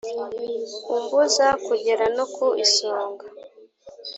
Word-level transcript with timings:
umbuza 0.95 1.47
kugera 1.65 2.05
no 2.15 2.25
ku 2.33 2.45
isonga 2.65 3.25